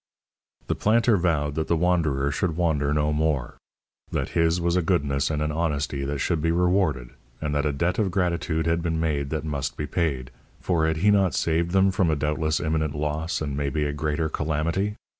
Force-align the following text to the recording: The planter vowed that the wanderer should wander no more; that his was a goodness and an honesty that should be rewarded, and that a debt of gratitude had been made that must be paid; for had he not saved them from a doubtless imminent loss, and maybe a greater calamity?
The 0.65 0.73
planter 0.73 1.15
vowed 1.15 1.53
that 1.53 1.67
the 1.67 1.77
wanderer 1.77 2.31
should 2.31 2.57
wander 2.57 2.91
no 2.91 3.13
more; 3.13 3.57
that 4.11 4.29
his 4.29 4.59
was 4.59 4.75
a 4.75 4.81
goodness 4.81 5.29
and 5.29 5.43
an 5.43 5.51
honesty 5.51 6.03
that 6.05 6.17
should 6.17 6.41
be 6.41 6.51
rewarded, 6.51 7.11
and 7.39 7.53
that 7.53 7.67
a 7.67 7.71
debt 7.71 7.99
of 7.99 8.09
gratitude 8.09 8.65
had 8.65 8.81
been 8.81 8.99
made 8.99 9.29
that 9.29 9.43
must 9.45 9.77
be 9.77 9.85
paid; 9.85 10.31
for 10.59 10.87
had 10.87 10.97
he 11.05 11.11
not 11.11 11.35
saved 11.35 11.69
them 11.69 11.91
from 11.91 12.09
a 12.09 12.15
doubtless 12.15 12.59
imminent 12.59 12.95
loss, 12.95 13.41
and 13.41 13.55
maybe 13.55 13.83
a 13.83 13.93
greater 13.93 14.27
calamity? 14.27 14.95